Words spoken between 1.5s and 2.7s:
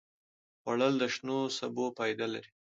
سبو فایده لري